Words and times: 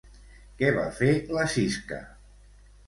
Què 0.61 0.71
va 0.79 0.87
fer 1.01 1.11
la 1.39 1.47
Sisca? 1.59 2.05